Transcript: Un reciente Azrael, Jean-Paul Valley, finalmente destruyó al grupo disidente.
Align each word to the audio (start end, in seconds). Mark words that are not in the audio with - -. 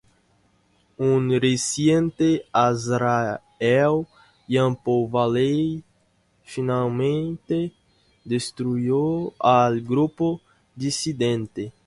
Un 1.07 1.25
reciente 1.39 2.29
Azrael, 2.51 3.93
Jean-Paul 4.49 5.07
Valley, 5.11 5.83
finalmente 6.41 7.71
destruyó 8.25 9.31
al 9.39 9.81
grupo 9.81 10.41
disidente. 10.75 11.71